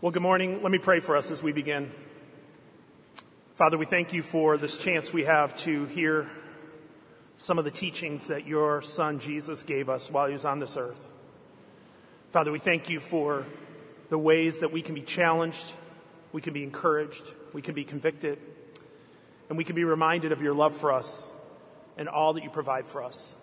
[0.00, 0.62] Well, good morning.
[0.62, 1.90] Let me pray for us as we begin.
[3.56, 6.30] Father, we thank you for this chance we have to hear
[7.36, 10.76] some of the teachings that your son Jesus gave us while he was on this
[10.76, 11.04] earth.
[12.30, 13.44] Father, we thank you for
[14.08, 15.72] the ways that we can be challenged,
[16.30, 18.38] we can be encouraged, we can be convicted,
[19.48, 21.26] and we can be reminded of your love for us
[21.96, 23.34] and all that you provide for us.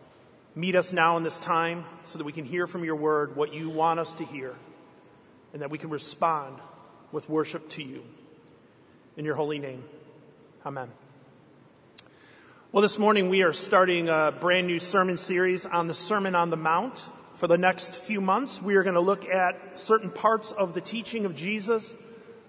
[0.56, 3.54] Meet us now in this time so that we can hear from your word what
[3.54, 4.56] you want us to hear
[5.56, 6.58] and that we can respond
[7.14, 8.04] with worship to you.
[9.16, 9.86] In your holy name,
[10.66, 10.92] amen.
[12.74, 16.50] Well, this morning we are starting a brand new sermon series on the Sermon on
[16.50, 17.02] the Mount.
[17.36, 20.82] For the next few months, we are going to look at certain parts of the
[20.82, 21.96] teaching of Jesus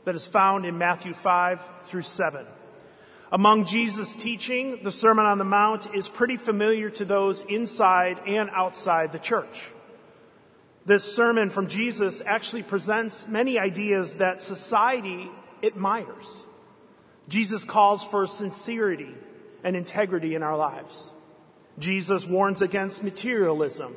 [0.05, 2.45] that is found in Matthew 5 through 7.
[3.31, 8.51] Among Jesus' teaching, the Sermon on the Mount is pretty familiar to those inside and
[8.51, 9.71] outside the church.
[10.87, 15.29] This sermon from Jesus actually presents many ideas that society
[15.61, 16.47] admires.
[17.29, 19.13] Jesus calls for sincerity
[19.65, 21.13] and integrity in our lives.
[21.81, 23.97] Jesus warns against materialism,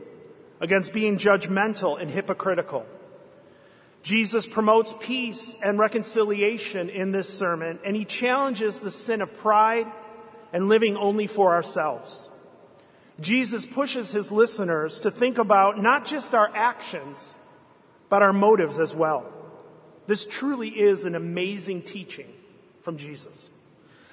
[0.60, 2.88] against being judgmental and hypocritical.
[4.02, 9.86] Jesus promotes peace and reconciliation in this sermon, and he challenges the sin of pride
[10.52, 12.29] and living only for ourselves.
[13.20, 17.36] Jesus pushes his listeners to think about not just our actions,
[18.08, 19.32] but our motives as well.
[20.08, 22.32] This truly is an amazing teaching
[22.82, 23.52] from Jesus.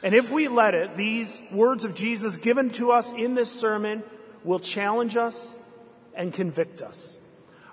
[0.03, 4.03] And if we let it, these words of Jesus given to us in this sermon
[4.45, 5.57] will challenge us
[6.15, 7.17] and convict us.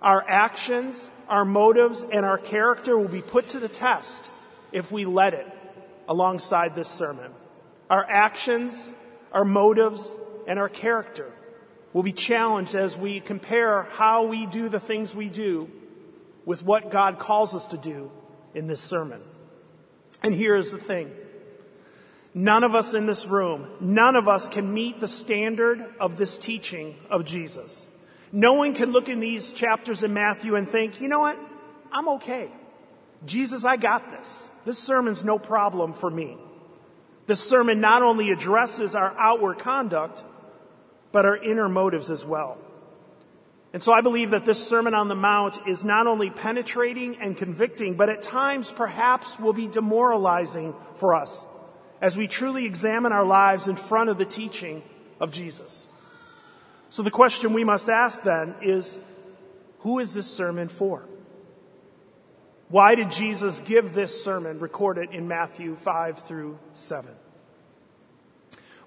[0.01, 4.25] Our actions, our motives, and our character will be put to the test
[4.71, 5.47] if we let it
[6.07, 7.31] alongside this sermon.
[7.89, 8.91] Our actions,
[9.31, 11.31] our motives, and our character
[11.93, 15.69] will be challenged as we compare how we do the things we do
[16.45, 18.11] with what God calls us to do
[18.53, 19.21] in this sermon.
[20.21, 21.11] And here is the thing.
[22.33, 26.37] None of us in this room, none of us can meet the standard of this
[26.37, 27.87] teaching of Jesus.
[28.31, 31.37] No one can look in these chapters in Matthew and think, you know what?
[31.91, 32.49] I'm okay.
[33.25, 34.51] Jesus, I got this.
[34.65, 36.37] This sermon's no problem for me.
[37.27, 40.23] This sermon not only addresses our outward conduct,
[41.13, 42.57] but our inner motives as well.
[43.71, 47.37] And so I believe that this Sermon on the Mount is not only penetrating and
[47.37, 51.47] convicting, but at times perhaps will be demoralizing for us
[52.01, 54.83] as we truly examine our lives in front of the teaching
[55.19, 55.87] of Jesus.
[56.89, 58.97] So the question we must ask then is,
[59.79, 61.05] who is this sermon for?
[62.69, 67.11] Why did Jesus give this sermon recorded in Matthew 5 through 7?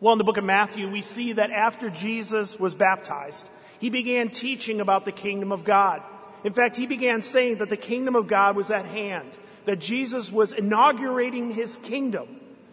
[0.01, 3.49] Well, in the book of Matthew, we see that after Jesus was baptized,
[3.79, 6.03] he began teaching about the kingdom of God.
[6.45, 9.31] In fact, he began saying that the kingdom of God was at hand,
[9.65, 12.29] that Jesus was inaugurating his kingdom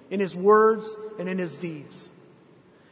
[0.09, 2.09] in his words and in his deeds.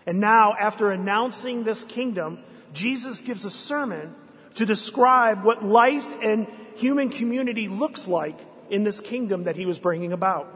[0.06, 2.40] And now, after announcing this kingdom,
[2.74, 4.16] Jesus gives a sermon
[4.56, 9.78] to describe what life and human community looks like in this kingdom that he was
[9.78, 10.48] bringing about.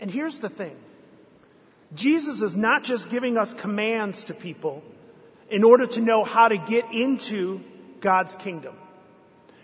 [0.00, 0.76] And here's the thing
[1.94, 4.82] Jesus is not just giving us commands to people
[5.48, 7.60] in order to know how to get into
[8.00, 8.74] God's kingdom.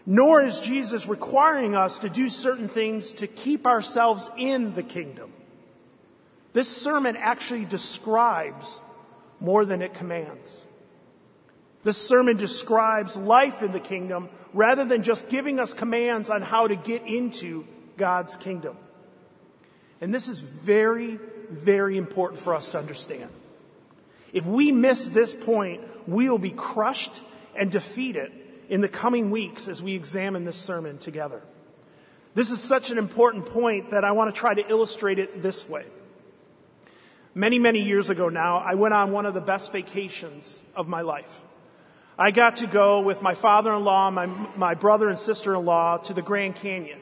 [0.04, 5.32] Nor is Jesus requiring us to do certain things to keep ourselves in the kingdom.
[6.53, 8.81] This sermon actually describes
[9.41, 10.64] more than it commands.
[11.84, 16.66] This sermon describes life in the kingdom rather than just giving us commands on how
[16.66, 17.64] to get into
[17.97, 18.76] God's kingdom.
[20.00, 21.19] And this is very,
[21.51, 23.31] very important for us to understand.
[24.33, 27.23] If we miss this point, we will be crushed
[27.55, 28.33] and defeated
[28.69, 31.43] in the coming weeks as we examine this sermon together.
[32.35, 35.69] This is such an important point that I want to try to illustrate it this
[35.69, 35.87] way.
[37.35, 41.03] Many, many years ago now, I went on one of the best vacations of my
[41.03, 41.41] life.
[42.19, 46.56] I got to go with my father-in-law, my, my brother and sister-in-law to the Grand
[46.56, 46.99] Canyon.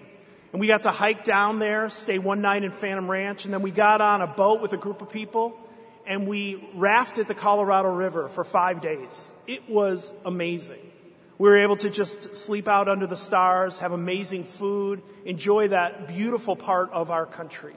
[0.55, 3.61] And we got to hike down there, stay one night in Phantom Ranch, and then
[3.61, 5.59] we got on a boat with a group of people
[6.07, 9.33] and we rafted the Colorado River for five days.
[9.49, 10.79] It was amazing.
[11.39, 16.07] We were able to just sleep out under the stars, have amazing food, enjoy that
[16.07, 17.75] beautiful part of our country.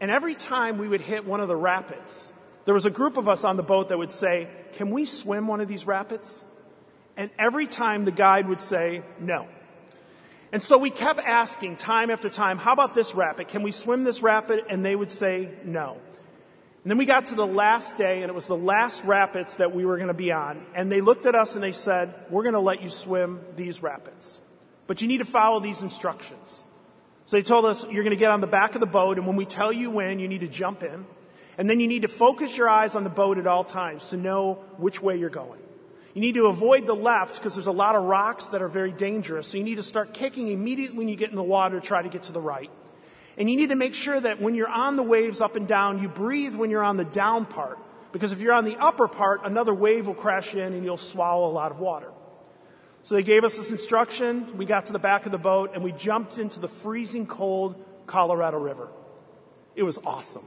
[0.00, 2.32] And every time we would hit one of the rapids,
[2.64, 5.46] there was a group of us on the boat that would say, Can we swim
[5.46, 6.42] one of these rapids?
[7.18, 9.46] And every time the guide would say, No.
[10.52, 13.48] And so we kept asking time after time, how about this rapid?
[13.48, 14.64] Can we swim this rapid?
[14.68, 15.98] And they would say no.
[16.84, 19.74] And then we got to the last day, and it was the last rapids that
[19.74, 20.64] we were going to be on.
[20.74, 23.82] And they looked at us and they said, We're going to let you swim these
[23.82, 24.40] rapids.
[24.86, 26.64] but you need to follow these instructions.
[27.26, 29.26] So they told us you're going to get on the back of the boat, and
[29.26, 31.04] when we tell you when, you need to jump in.
[31.58, 34.16] And then you need to focus your eyes on the boat at all times to
[34.16, 35.60] know which way you're going.
[36.14, 38.92] You need to avoid the left because there's a lot of rocks that are very
[38.92, 39.46] dangerous.
[39.46, 42.02] So you need to start kicking immediately when you get in the water to try
[42.02, 42.70] to get to the right.
[43.36, 46.02] And you need to make sure that when you're on the waves up and down,
[46.02, 47.78] you breathe when you're on the down part.
[48.10, 51.48] Because if you're on the upper part, another wave will crash in and you'll swallow
[51.48, 52.10] a lot of water.
[53.04, 54.56] So they gave us this instruction.
[54.56, 57.82] We got to the back of the boat and we jumped into the freezing cold
[58.06, 58.88] Colorado River.
[59.76, 60.44] It was awesome.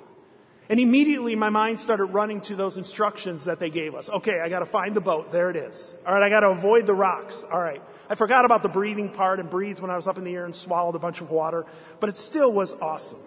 [0.72, 4.10] And immediately my mind started running to those instructions that they gave us.
[4.10, 5.30] Okay, I gotta find the boat.
[5.30, 5.94] There it is.
[6.08, 7.44] Alright, I gotta avoid the rocks.
[7.44, 7.84] Alright.
[8.10, 10.46] I forgot about the breathing part and breathed when I was up in the air
[10.46, 11.66] and swallowed a bunch of water,
[12.00, 13.20] but it still was awesome.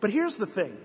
[0.00, 0.78] But here's the thing.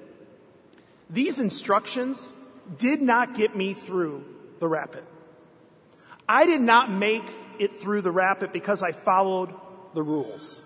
[1.08, 2.34] These instructions
[2.80, 4.26] did not get me through
[4.60, 5.04] the rapid.
[6.28, 7.26] I did not make
[7.60, 9.54] it through the rapid because I followed
[9.94, 10.64] the rules.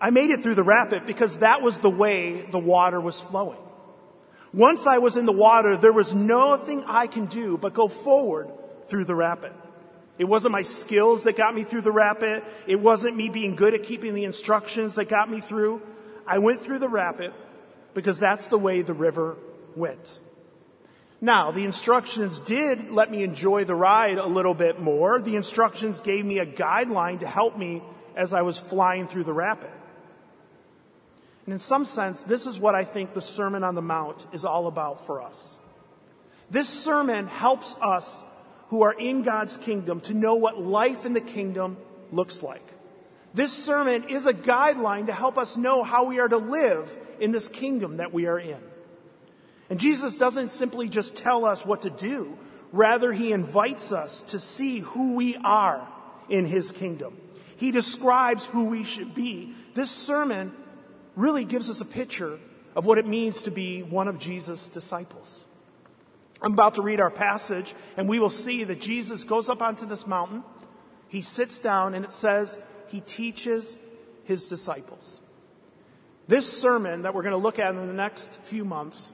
[0.00, 3.58] I made it through the rapid because that was the way the water was flowing.
[4.52, 8.50] Once I was in the water, there was nothing I can do but go forward
[8.86, 9.52] through the rapid.
[10.18, 12.42] It wasn't my skills that got me through the rapid.
[12.66, 15.82] It wasn't me being good at keeping the instructions that got me through.
[16.26, 17.32] I went through the rapid
[17.94, 19.36] because that's the way the river
[19.76, 20.20] went.
[21.20, 25.20] Now, the instructions did let me enjoy the ride a little bit more.
[25.20, 27.82] The instructions gave me a guideline to help me
[28.16, 29.70] as I was flying through the rapid.
[31.50, 34.44] And in some sense, this is what I think the Sermon on the Mount is
[34.44, 35.58] all about for us.
[36.48, 38.22] This sermon helps us
[38.68, 41.76] who are in God's kingdom to know what life in the kingdom
[42.12, 42.62] looks like.
[43.34, 47.32] This sermon is a guideline to help us know how we are to live in
[47.32, 48.62] this kingdom that we are in.
[49.70, 52.38] And Jesus doesn't simply just tell us what to do.
[52.70, 55.84] Rather, he invites us to see who we are
[56.28, 57.16] in his kingdom.
[57.56, 59.52] He describes who we should be.
[59.74, 60.52] This sermon
[61.20, 62.38] really gives us a picture
[62.74, 65.44] of what it means to be one of Jesus' disciples.
[66.42, 69.86] I'm about to read our passage, and we will see that Jesus goes up onto
[69.86, 70.42] this mountain.
[71.08, 72.58] He sits down, and it says
[72.88, 73.76] he teaches
[74.24, 75.20] his disciples.
[76.28, 79.12] This sermon that we're going to look at in the next few months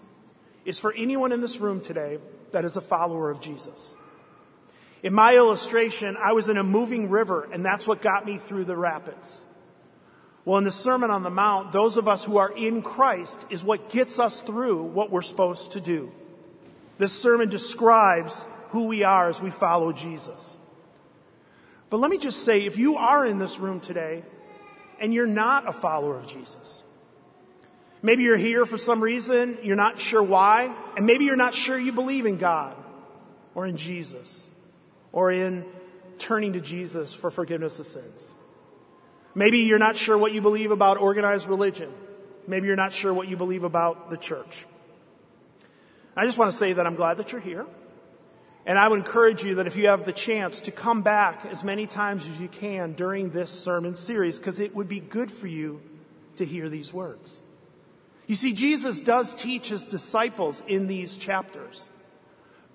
[0.65, 2.19] is for anyone in this room today
[2.53, 3.97] that is a follower of Jesus.
[5.03, 8.65] In my illustration, I was in a moving river, and that's what got me through
[8.65, 9.45] the rapids.
[10.47, 13.65] Well, in the Sermon on the Mount, those of us who are in Christ is
[13.65, 16.13] what gets us through what we're supposed to do.
[16.99, 20.57] This sermon describes who we are as we follow Jesus.
[21.91, 24.23] But let me just say, if you are in this room today
[25.01, 26.85] and you're not a follower of Jesus,
[28.01, 31.77] maybe you're here for some reason, you're not sure why, and maybe you're not sure
[31.77, 32.77] you believe in God
[33.57, 34.47] or in Jesus
[35.11, 35.65] or in
[36.19, 38.33] turning to Jesus for forgiveness of sins.
[39.37, 41.93] Maybe you're not sure what you believe about organized religion.
[42.49, 44.65] Maybe you're not sure what you believe about the church.
[46.17, 47.67] I just want to say that I'm glad that you're here.
[48.65, 51.63] And I would encourage you that if you have the chance to come back as
[51.63, 55.49] many times as you can during this sermon series, because it would be good for
[55.49, 55.83] you
[56.37, 57.39] to hear these words.
[58.27, 61.91] You see, Jesus does teach his disciples in these chapters.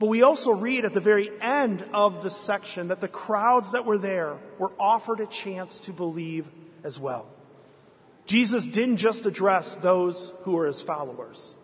[0.01, 3.85] But we also read at the very end of the section that the crowds that
[3.85, 6.47] were there were offered a chance to believe
[6.83, 7.27] as well.
[8.25, 11.55] Jesus didn't just address those who were his followers.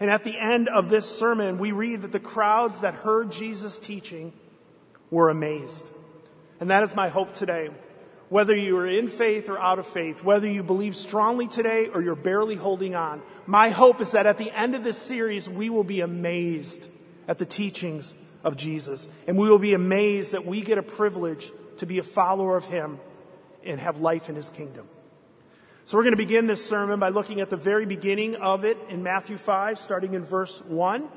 [0.00, 3.78] And at the end of this sermon, we read that the crowds that heard Jesus
[3.78, 4.32] teaching
[5.10, 5.86] were amazed.
[6.60, 7.68] And that is my hope today.
[8.30, 12.00] Whether you are in faith or out of faith, whether you believe strongly today or
[12.00, 15.68] you're barely holding on, my hope is that at the end of this series, we
[15.68, 16.88] will be amazed
[17.28, 18.14] at the teachings
[18.44, 19.08] of Jesus.
[19.26, 22.66] And we will be amazed that we get a privilege to be a follower of
[22.66, 22.98] Him
[23.64, 24.88] and have life in His kingdom.
[25.84, 28.76] So we're going to begin this sermon by looking at the very beginning of it
[28.88, 31.08] in Matthew 5, starting in verse 1.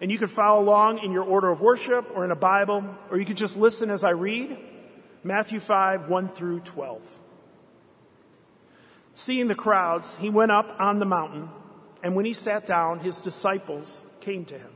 [0.00, 3.18] And you can follow along in your order of worship or in a Bible, or
[3.18, 4.58] you could just listen as I read.
[5.22, 7.18] Matthew 5, 1 through 12.
[9.14, 11.48] Seeing the crowds, he went up on the mountain,
[12.02, 14.75] and when he sat down, his disciples came to him.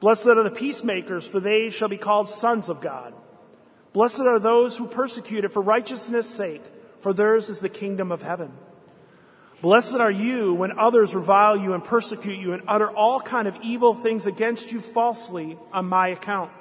[0.00, 3.14] Blessed are the peacemakers, for they shall be called sons of God.
[3.92, 6.62] Blessed are those who persecuted for righteousness' sake,
[7.00, 8.52] for theirs is the kingdom of heaven.
[9.60, 13.56] Blessed are you when others revile you and persecute you and utter all kind of
[13.62, 16.52] evil things against you falsely on my account.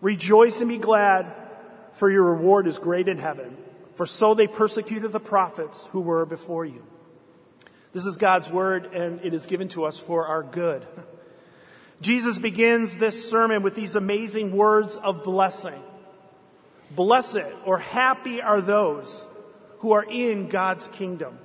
[0.00, 1.32] Rejoice and be glad,
[1.92, 3.56] for your reward is great in heaven.
[3.96, 6.84] For so they persecuted the prophets who were before you.
[7.92, 10.86] This is God's word, and it is given to us for our good.
[12.00, 15.80] Jesus begins this sermon with these amazing words of blessing.
[16.90, 19.26] Blessed or happy are those
[19.78, 21.38] who are in God's kingdom.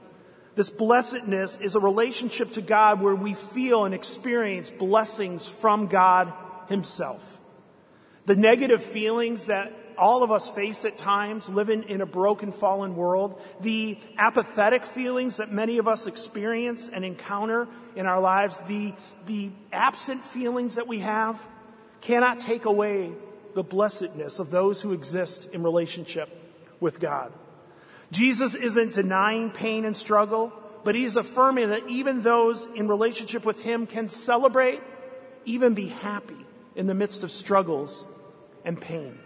[0.55, 6.33] This blessedness is a relationship to God where we feel and experience blessings from God
[6.67, 7.37] Himself.
[8.25, 12.95] The negative feelings that all of us face at times living in a broken, fallen
[12.95, 18.93] world, the apathetic feelings that many of us experience and encounter in our lives, the,
[19.27, 21.45] the absent feelings that we have,
[22.01, 23.11] cannot take away
[23.53, 26.29] the blessedness of those who exist in relationship
[26.79, 27.33] with God.
[28.11, 30.53] Jesus isn't denying pain and struggle,
[30.83, 34.81] but he's affirming that even those in relationship with him can celebrate,
[35.45, 38.05] even be happy in the midst of struggles
[38.63, 39.17] and pain.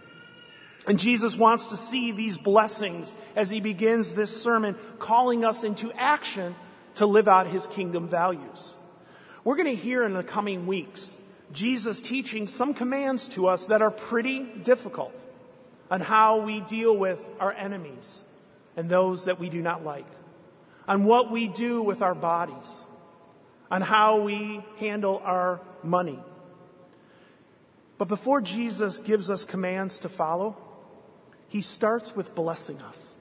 [0.86, 5.90] And Jesus wants to see these blessings as he begins this sermon, calling us into
[5.92, 6.54] action
[6.96, 8.76] to live out his kingdom values.
[9.44, 11.16] We're going to hear in the coming weeks
[11.52, 15.14] Jesus teaching some commands to us that are pretty difficult
[15.90, 18.24] on how we deal with our enemies
[18.76, 20.06] and those that we do not like,
[20.88, 22.84] on what we do with our bodies,
[23.70, 26.18] on how we handle our money.
[27.96, 30.56] But before Jesus gives us commands to follow,
[31.54, 33.14] he starts with blessing us.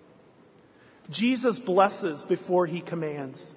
[1.07, 3.53] Jesus blesses before he commands.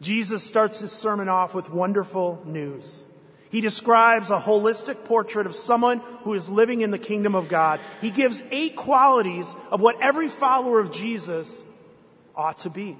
[0.00, 3.04] Jesus starts his sermon off with wonderful news.
[3.48, 7.78] He describes a holistic portrait of someone who is living in the kingdom of God.
[8.00, 11.64] He gives eight qualities of what every follower of Jesus
[12.34, 12.98] ought to be.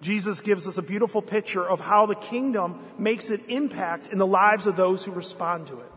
[0.00, 4.26] Jesus gives us a beautiful picture of how the kingdom makes an impact in the
[4.26, 5.91] lives of those who respond to it.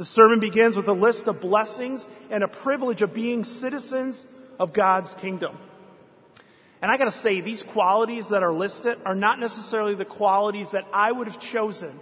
[0.00, 4.26] The sermon begins with a list of blessings and a privilege of being citizens
[4.58, 5.58] of God's kingdom.
[6.80, 10.86] And I gotta say, these qualities that are listed are not necessarily the qualities that
[10.90, 12.00] I would have chosen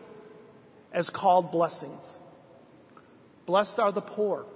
[0.93, 2.19] as called blessings.
[3.47, 4.47] Blessed are the poor.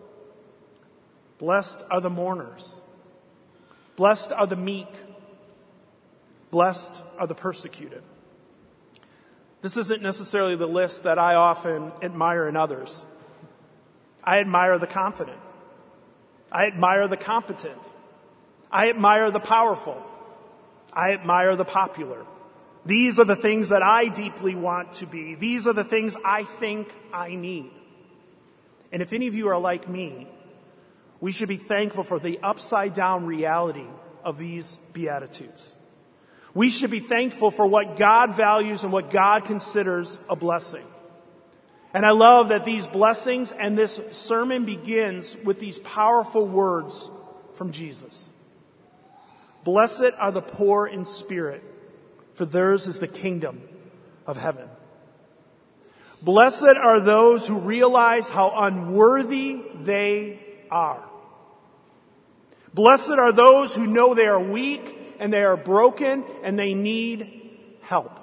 [1.38, 2.80] Blessed are the mourners.
[3.96, 4.86] Blessed are the meek.
[6.52, 8.04] Blessed are the persecuted.
[9.62, 13.04] This isn't necessarily the list that I often admire in others.
[14.24, 15.38] I admire the confident.
[16.50, 17.78] I admire the competent.
[18.70, 20.02] I admire the powerful.
[20.92, 22.24] I admire the popular.
[22.84, 25.34] These are the things that I deeply want to be.
[25.34, 27.70] These are the things I think I need.
[28.90, 30.28] And if any of you are like me,
[31.20, 33.86] we should be thankful for the upside down reality
[34.24, 35.74] of these Beatitudes.
[36.54, 40.84] We should be thankful for what God values and what God considers a blessing.
[41.94, 47.10] And I love that these blessings and this sermon begins with these powerful words
[47.54, 48.30] from Jesus.
[49.64, 51.62] Blessed are the poor in spirit,
[52.34, 53.60] for theirs is the kingdom
[54.26, 54.68] of heaven.
[56.22, 60.38] Blessed are those who realize how unworthy they
[60.70, 61.02] are.
[62.72, 67.58] Blessed are those who know they are weak and they are broken and they need
[67.82, 68.18] help.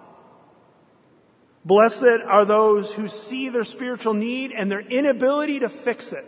[1.69, 6.25] Blessed are those who see their spiritual need and their inability to fix it.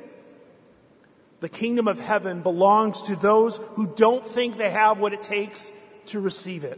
[1.40, 5.72] The kingdom of heaven belongs to those who don't think they have what it takes
[6.06, 6.78] to receive it.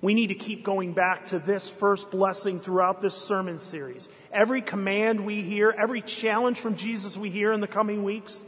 [0.00, 4.08] We need to keep going back to this first blessing throughout this sermon series.
[4.32, 8.44] Every command we hear, every challenge from Jesus we hear in the coming weeks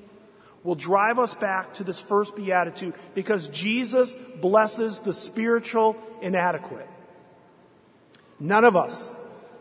[0.63, 6.89] will drive us back to this first beatitude because Jesus blesses the spiritual inadequate.
[8.41, 9.13] None of us,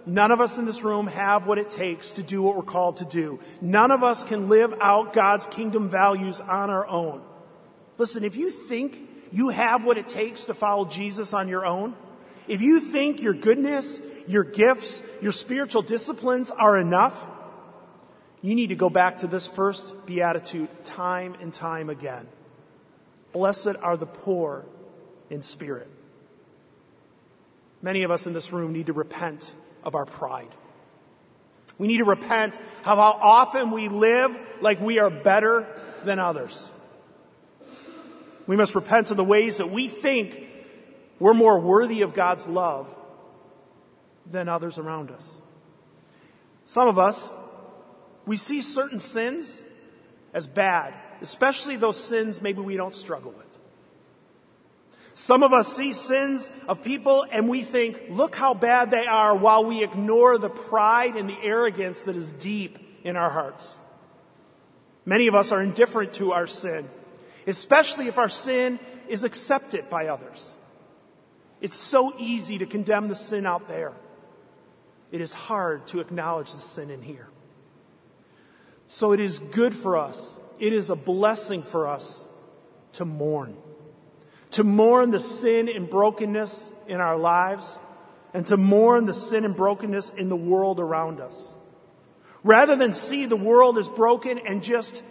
[0.05, 2.97] none of us in this room have what it takes to do what we're called
[2.97, 3.39] to do.
[3.61, 7.21] None of us can live out God's kingdom values on our own.
[7.97, 8.97] Listen, if you think
[9.31, 11.95] you have what it takes to follow Jesus on your own,
[12.47, 17.27] if you think your goodness, your gifts, your spiritual disciplines are enough,
[18.41, 22.27] you need to go back to this first beatitude time and time again.
[23.33, 24.65] Blessed are the poor
[25.29, 25.89] in spirit.
[27.81, 29.53] Many of us in this room need to repent
[29.83, 30.49] of our pride.
[31.77, 35.67] We need to repent of how often we live like we are better
[36.03, 36.71] than others.
[38.47, 40.47] We must repent of the ways that we think
[41.19, 42.87] we're more worthy of God's love
[44.29, 45.39] than others around us.
[46.65, 47.29] Some of us,
[48.25, 49.63] we see certain sins
[50.33, 53.46] as bad especially those sins maybe we don't struggle with.
[55.19, 59.35] Some of us see sins of people and we think, look how bad they are
[59.35, 63.79] while we ignore the pride and the arrogance that is deep in our hearts.
[65.05, 66.87] Many of us are indifferent to our sin,
[67.47, 70.55] especially if our sin is accepted by others.
[71.61, 73.93] It's so easy to condemn the sin out there.
[75.11, 77.27] It is hard to acknowledge the sin in here.
[78.87, 80.39] So it is good for us.
[80.59, 82.23] It is a blessing for us
[82.93, 83.57] to mourn.
[84.51, 87.79] To mourn the sin and brokenness in our lives
[88.33, 91.55] and to mourn the sin and brokenness in the world around us.
[92.43, 95.03] Rather than see the world as broken and just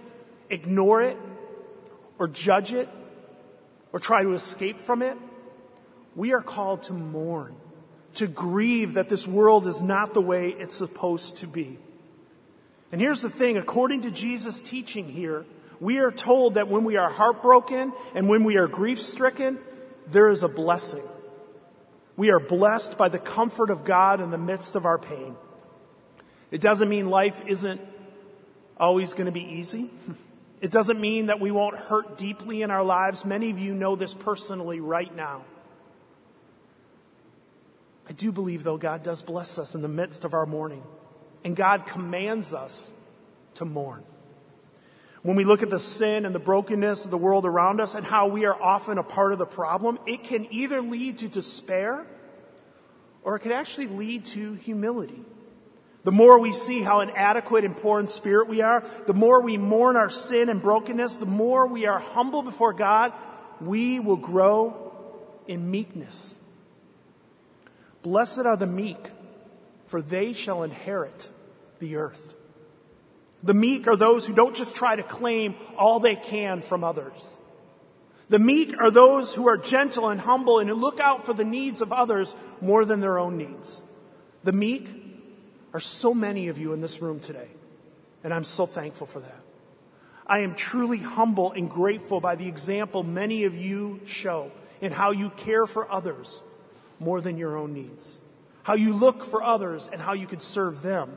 [0.49, 1.17] ignore it
[2.19, 2.89] or judge it
[3.93, 5.17] or try to escape from it,
[6.15, 7.55] we are called to mourn,
[8.15, 11.79] to grieve that this world is not the way it's supposed to be.
[12.93, 15.45] And here's the thing, according to Jesus' teaching here,
[15.81, 19.59] we are told that when we are heartbroken and when we are grief stricken,
[20.07, 21.03] there is a blessing.
[22.17, 25.37] We are blessed by the comfort of God in the midst of our pain.
[26.51, 27.81] It doesn't mean life isn't
[28.79, 29.91] always going to be easy.
[30.61, 33.25] It doesn't mean that we won't hurt deeply in our lives.
[33.25, 35.45] Many of you know this personally right now.
[38.09, 40.83] I do believe, though, God does bless us in the midst of our mourning.
[41.45, 42.91] And God commands us
[43.55, 44.05] to mourn.
[45.27, 48.07] When we look at the sin and the brokenness of the world around us and
[48.07, 52.07] how we are often a part of the problem, it can either lead to despair
[53.25, 55.21] or it can actually lead to humility.
[56.05, 59.57] The more we see how inadequate and poor in spirit we are, the more we
[59.57, 63.13] mourn our sin and brokenness, the more we are humble before God,
[63.61, 64.93] we will grow
[65.49, 66.37] in meekness.
[68.05, 69.11] Blessed are the meek,
[69.87, 71.29] for they shall inherit
[71.81, 72.37] the earth.
[73.43, 77.41] The meek are those who don't just try to claim all they can from others.
[78.29, 81.45] The meek are those who are gentle and humble and who look out for the
[81.45, 83.83] needs of others more than their own needs.
[84.43, 84.89] The meek
[85.73, 87.49] are so many of you in this room today,
[88.25, 89.41] and I'm so thankful for that.
[90.27, 95.13] I am truly humble and grateful by the example many of you show in how
[95.13, 96.43] you care for others
[96.99, 98.21] more than your own needs.
[98.65, 101.17] How you look for others and how you can serve them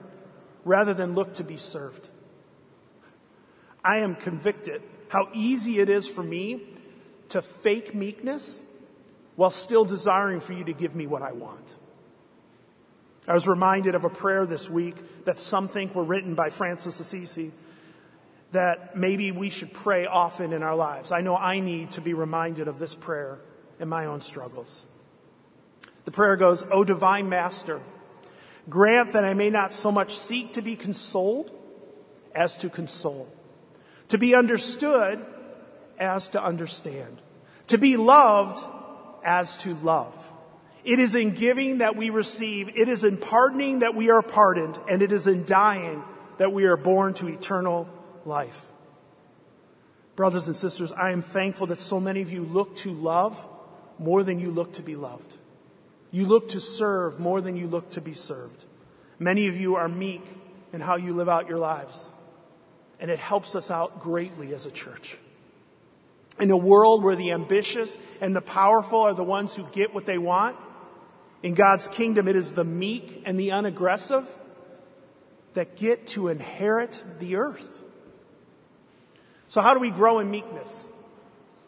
[0.63, 2.08] rather than look to be served.
[3.83, 6.61] I am convicted how easy it is for me
[7.29, 8.59] to fake meekness
[9.35, 11.75] while still desiring for you to give me what I want.
[13.27, 16.99] I was reminded of a prayer this week that some think were written by Francis
[16.99, 17.51] Assisi
[18.51, 21.11] that maybe we should pray often in our lives.
[21.11, 23.37] I know I need to be reminded of this prayer
[23.79, 24.87] in my own struggles.
[26.05, 27.79] The prayer goes, O divine master,
[28.67, 31.51] grant that I may not so much seek to be consoled
[32.33, 33.31] as to console,
[34.09, 35.25] to be understood
[35.97, 37.21] as to understand,
[37.67, 38.63] to be loved
[39.23, 40.31] as to love.
[40.83, 44.77] It is in giving that we receive, it is in pardoning that we are pardoned,
[44.89, 46.03] and it is in dying
[46.37, 47.87] that we are born to eternal
[48.25, 48.65] life.
[50.15, 53.45] Brothers and sisters, I am thankful that so many of you look to love
[53.97, 55.33] more than you look to be loved.
[56.11, 58.65] You look to serve more than you look to be served.
[59.19, 60.23] Many of you are meek
[60.73, 62.09] in how you live out your lives.
[62.99, 65.17] And it helps us out greatly as a church.
[66.39, 70.05] In a world where the ambitious and the powerful are the ones who get what
[70.05, 70.55] they want,
[71.41, 74.27] in God's kingdom, it is the meek and the unaggressive
[75.53, 77.81] that get to inherit the earth.
[79.47, 80.87] So, how do we grow in meekness?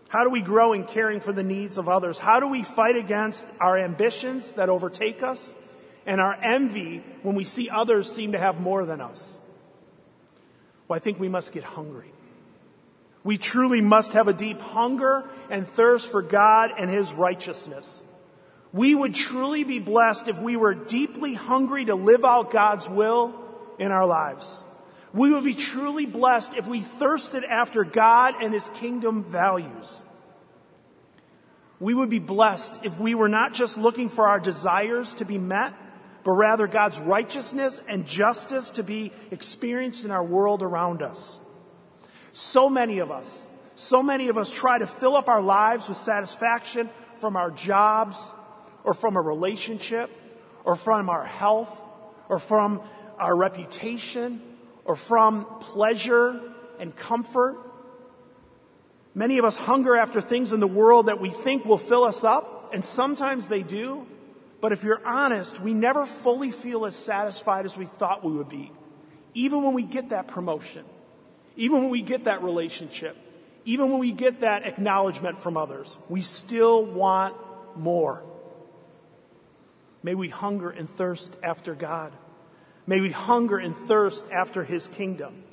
[0.09, 2.19] How do we grow in caring for the needs of others?
[2.19, 5.55] How do we fight against our ambitions that overtake us
[6.05, 9.39] and our envy when we see others seem to have more than us?
[10.91, 12.11] Well, I think we must get hungry.
[13.23, 18.03] We truly must have a deep hunger and thirst for God and His righteousness.
[18.73, 23.33] We would truly be blessed if we were deeply hungry to live out God's will
[23.79, 24.65] in our lives.
[25.13, 30.03] We would be truly blessed if we thirsted after God and His kingdom values.
[31.79, 35.37] We would be blessed if we were not just looking for our desires to be
[35.37, 35.73] met,
[36.23, 41.39] but rather God's righteousness and justice to be experienced in our world around us.
[42.33, 45.97] So many of us, so many of us try to fill up our lives with
[45.97, 48.33] satisfaction from our jobs
[48.83, 50.09] or from a relationship
[50.63, 51.81] or from our health
[52.29, 52.81] or from
[53.17, 54.41] our reputation
[54.85, 56.39] or from pleasure
[56.79, 57.57] and comfort.
[59.13, 62.23] Many of us hunger after things in the world that we think will fill us
[62.23, 64.07] up, and sometimes they do.
[64.61, 68.49] But if you're honest, we never fully feel as satisfied as we thought we would
[68.49, 68.71] be.
[69.33, 70.85] Even when we get that promotion,
[71.55, 73.17] even when we get that relationship,
[73.65, 77.35] even when we get that acknowledgement from others, we still want
[77.75, 78.23] more.
[80.03, 82.13] May we hunger and thirst after God.
[82.85, 85.43] May we hunger and thirst after His kingdom.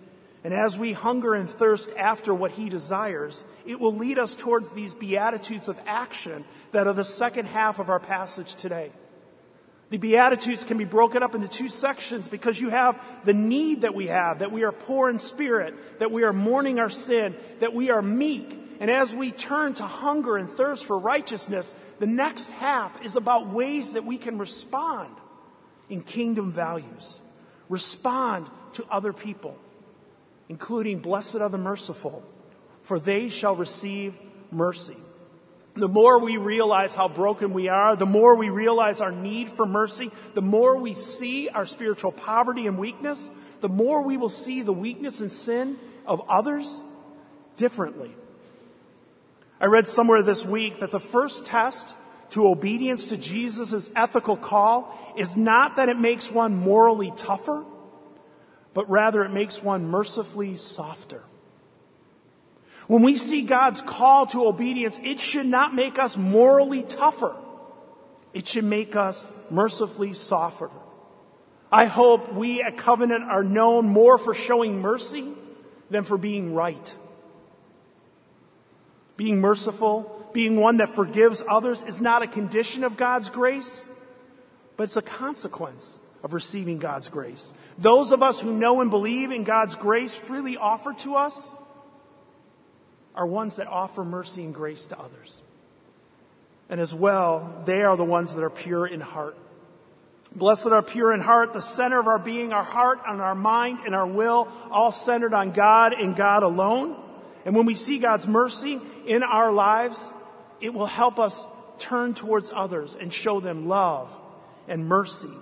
[0.45, 4.71] And as we hunger and thirst after what He desires, it will lead us towards
[4.71, 8.93] these beatitudes of action that are the second half of our passage today.
[9.91, 13.95] The Beatitudes can be broken up into two sections because you have the need that
[13.95, 17.73] we have, that we are poor in spirit, that we are mourning our sin, that
[17.73, 18.67] we are meek.
[18.81, 23.49] And as we turn to hunger and thirst for righteousness, the next half is about
[23.49, 25.15] ways that we can respond
[25.89, 27.23] in kingdom values,
[27.71, 29.57] respond to other people,
[30.49, 32.23] including blessed are the merciful,
[32.83, 34.15] for they shall receive
[34.51, 34.97] mercy.
[35.75, 39.65] The more we realize how broken we are, the more we realize our need for
[39.65, 43.31] mercy, the more we see our spiritual poverty and weakness,
[43.61, 46.83] the more we will see the weakness and sin of others
[47.57, 48.13] differently.
[49.61, 51.95] I read somewhere this week that the first test
[52.31, 57.65] to obedience to Jesus' ethical call is not that it makes one morally tougher,
[58.75, 61.23] but rather it makes one mercifully softer.
[62.87, 67.37] When we see God's call to obedience, it should not make us morally tougher.
[68.33, 70.71] It should make us mercifully softer.
[71.71, 75.29] I hope we at Covenant are known more for showing mercy
[75.91, 76.97] than for being right.
[79.19, 83.87] Being merciful, being one that forgives others is not a condition of God's grace,
[84.77, 87.53] but it's a consequence of receiving God's grace.
[87.79, 91.51] Those of us who know and believe in God's grace freely offered to us
[93.15, 95.43] are ones that offer mercy and grace to others.
[96.69, 99.37] And as well, they are the ones that are pure in heart.
[100.35, 103.81] Blessed are pure in heart, the center of our being, our heart and our mind
[103.87, 107.03] and our will, all centered on God and God alone.
[107.45, 110.13] And when we see God's mercy in our lives,
[110.61, 111.47] it will help us
[111.79, 114.15] turn towards others and show them love
[114.67, 115.33] and mercy.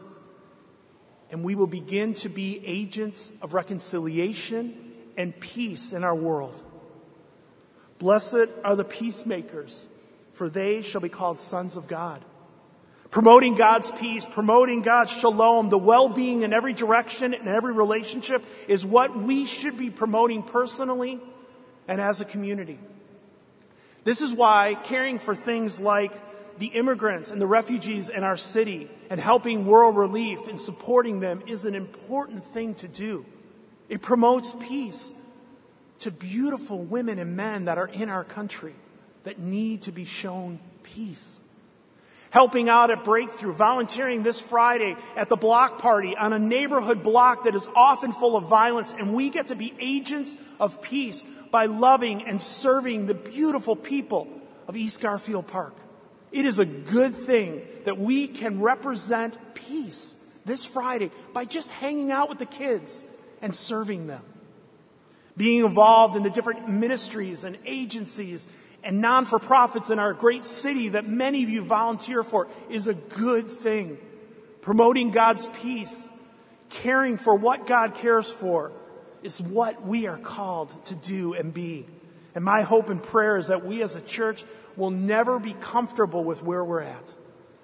[1.31, 6.63] And we will begin to be agents of reconciliation and peace in our world.
[7.99, 9.87] Blessed are the peacemakers,
[10.35, 12.23] for they shall be called sons of God.
[13.11, 18.45] Promoting God's peace, promoting God's shalom, the well being in every direction and every relationship
[18.69, 21.21] is what we should be promoting personally
[21.89, 22.79] and as a community.
[24.05, 26.13] This is why caring for things like
[26.59, 31.43] the immigrants and the refugees in our city and helping world relief and supporting them
[31.47, 33.25] is an important thing to do.
[33.89, 35.13] It promotes peace
[36.01, 38.75] to beautiful women and men that are in our country
[39.25, 41.41] that need to be shown peace.
[42.31, 47.45] Helping out at Breakthrough, volunteering this Friday at the block party on a neighborhood block
[47.45, 51.67] that is often full of violence, and we get to be agents of peace by
[51.67, 54.29] loving and serving the beautiful people
[54.69, 55.75] of East Garfield Park.
[56.33, 62.11] It is a good thing that we can represent peace this Friday by just hanging
[62.11, 63.05] out with the kids
[63.43, 64.23] and serving them
[65.37, 68.47] being involved in the different ministries and agencies
[68.83, 72.87] and non for profits in our great city that many of you volunteer for is
[72.87, 73.99] a good thing.
[74.63, 76.09] Promoting God's peace,
[76.71, 78.73] caring for what God cares for,
[79.23, 81.87] is what we are called to do and be.
[82.35, 84.45] And my hope and prayer is that we as a church
[84.77, 87.15] will never be comfortable with where we're at.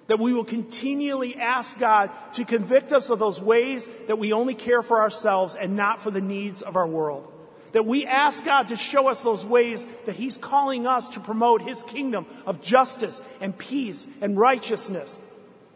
[0.07, 4.53] That we will continually ask God to convict us of those ways that we only
[4.53, 7.33] care for ourselves and not for the needs of our world
[7.73, 11.61] that we ask God to show us those ways that He's calling us to promote
[11.61, 15.19] His kingdom of justice and peace and righteousness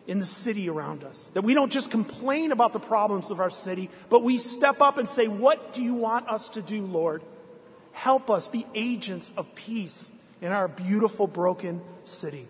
[0.05, 1.31] in the city around us.
[1.31, 4.97] That we don't just complain about the problems of our city, but we step up
[4.97, 7.23] and say, What do you want us to do, Lord?
[7.91, 12.47] Help us be agents of peace in our beautiful, broken city.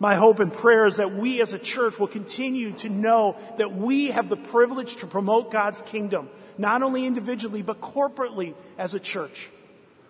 [0.00, 3.74] My hope and prayer is that we as a church will continue to know that
[3.74, 9.00] we have the privilege to promote God's kingdom, not only individually, but corporately as a
[9.00, 9.50] church.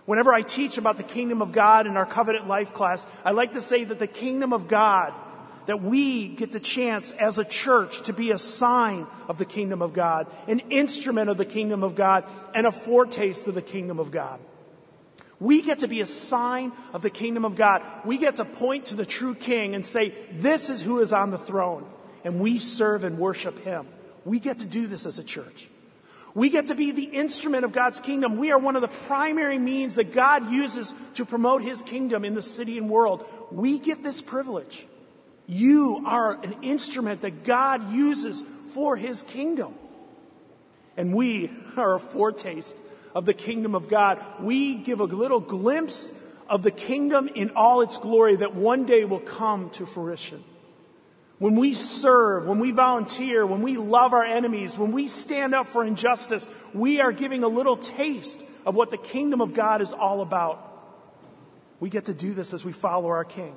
[0.05, 3.55] Whenever I teach about the kingdom of God in our covenant life class, I like
[3.55, 5.15] to say that the kingdom of God,
[5.67, 9.81] that we get the chance as a church to be a sign of the kingdom
[9.81, 13.99] of God, an instrument of the kingdom of God, and a foretaste of the kingdom
[13.99, 14.39] of God.
[15.41, 17.83] We get to be a sign of the kingdom of God.
[18.05, 21.31] We get to point to the true king and say, this is who is on
[21.31, 21.87] the throne.
[22.25, 23.87] And we serve and worship him.
[24.25, 25.69] We get to do this as a church.
[26.35, 28.37] We get to be the instrument of God's kingdom.
[28.37, 32.35] We are one of the primary means that God uses to promote his kingdom in
[32.35, 33.27] the city and world.
[33.51, 34.87] We get this privilege.
[35.47, 38.43] You are an instrument that God uses
[38.75, 39.75] for his kingdom.
[40.97, 42.77] And we are a foretaste
[43.15, 44.23] of the kingdom of God.
[44.41, 46.13] We give a little glimpse
[46.49, 50.43] of the kingdom in all its glory that one day will come to fruition.
[51.39, 55.67] When we serve, when we volunteer, when we love our enemies, when we stand up
[55.67, 59.93] for injustice, we are giving a little taste of what the kingdom of God is
[59.93, 60.65] all about.
[61.81, 63.55] We get to do this as we follow our King.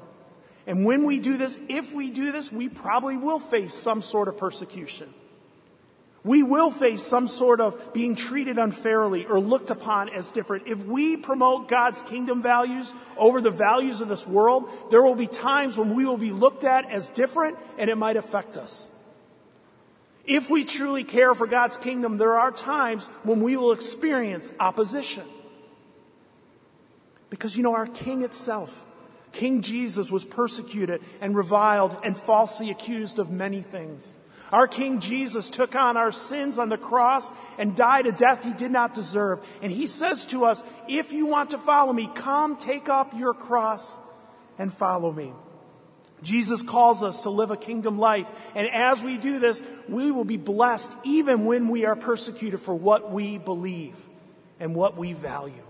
[0.68, 4.28] And when we do this, if we do this, we probably will face some sort
[4.28, 5.12] of persecution.
[6.24, 10.68] We will face some sort of being treated unfairly or looked upon as different.
[10.68, 15.26] If we promote God's kingdom values over the values of this world, there will be
[15.26, 18.88] times when we will be looked at as different and it might affect us.
[20.24, 25.24] If we truly care for God's kingdom, there are times when we will experience opposition.
[27.32, 28.86] Because you know, our King itself,
[29.32, 34.16] King Jesus, was persecuted and reviled and falsely accused of many things.
[34.52, 38.54] Our King Jesus took on our sins on the cross and died a death he
[38.54, 39.48] did not deserve.
[39.62, 43.34] And he says to us, if you want to follow me, come take up your
[43.34, 44.00] cross
[44.58, 45.32] and follow me.
[46.22, 48.30] Jesus calls us to live a kingdom life.
[48.54, 52.76] And as we do this, we will be blessed even when we are persecuted for
[52.76, 53.96] what we believe
[54.60, 55.64] and what we value.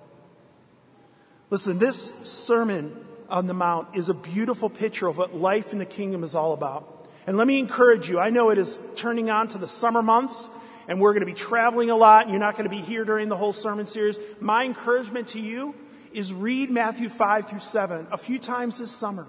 [1.50, 2.96] Listen, this Sermon
[3.30, 6.54] on the Mount is a beautiful picture of what life in the kingdom is all
[6.54, 7.01] about.
[7.28, 8.20] And let me encourage you.
[8.20, 10.50] I know it is turning on to the summer months
[10.88, 13.06] and we're going to be traveling a lot and you're not going to be here
[13.06, 14.20] during the whole sermon series.
[14.40, 15.76] My encouragement to you
[16.14, 19.28] is read Matthew 5 through 7 a few times this summer.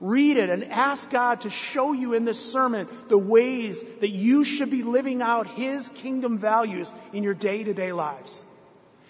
[0.00, 4.44] Read it and ask God to show you in this sermon the ways that you
[4.44, 8.44] should be living out His kingdom values in your day to day lives.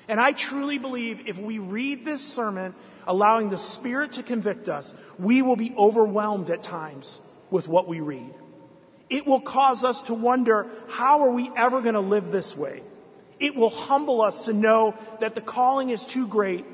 [0.08, 2.74] And I truly believe if we read this sermon,
[3.06, 8.00] allowing the Spirit to convict us, we will be overwhelmed at times with what we
[8.00, 8.34] read.
[9.10, 12.82] It will cause us to wonder, how are we ever going to live this way?
[13.40, 16.64] It will humble us to know that the calling is too great,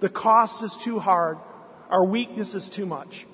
[0.00, 1.38] the cost is too hard,
[1.90, 3.26] our weakness is too much.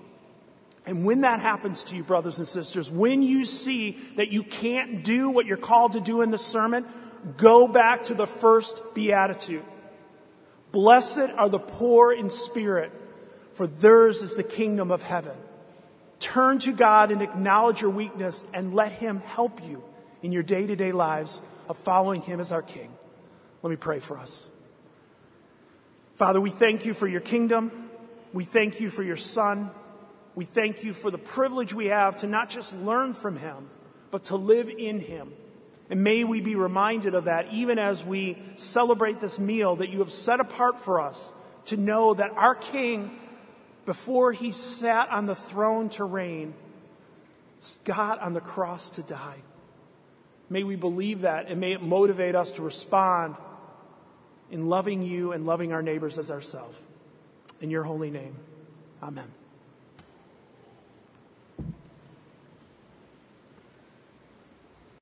[0.87, 5.05] And when that happens to you, brothers and sisters, when you see that you can't
[5.05, 6.85] do what you're called to do in the sermon,
[7.37, 9.65] go back to the first beatitude.
[10.73, 12.93] Blessed are the poor in spirit,
[13.55, 15.37] for theirs is the kingdom of heaven.
[16.21, 19.83] Turn to God and acknowledge your weakness and let Him help you
[20.23, 22.93] in your day to day lives of following Him as our King.
[23.63, 24.49] Let me pray for us.
[26.15, 27.89] Father, we thank you for your kingdom.
[28.35, 29.71] We thank you for your Son.
[30.35, 33.71] We thank you for the privilege we have to not just learn from Him,
[34.11, 35.33] but to live in Him.
[35.89, 40.01] And may we be reminded of that even as we celebrate this meal that you
[40.01, 41.33] have set apart for us
[41.67, 43.11] to know that our King
[43.85, 46.55] before he sat on the throne to reign,
[47.85, 49.39] got on the cross to die.
[50.49, 53.37] May we believe that and may it motivate us to respond
[54.51, 56.77] in loving you and loving our neighbors as ourselves.
[57.61, 58.37] In your holy name,
[59.03, 59.31] amen.